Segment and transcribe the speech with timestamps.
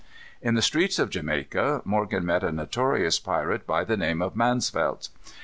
[0.41, 5.09] In the streets of Jamaica, Morgan met a notorious pirate by the name of Mansvelt.